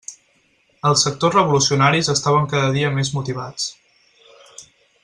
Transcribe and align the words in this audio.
Els 0.91 1.03
sectors 1.07 1.35
revolucionaris 1.37 2.11
estaven 2.15 2.49
cada 2.55 2.73
dia 2.79 2.91
més 2.99 3.13
motivats. 3.19 3.71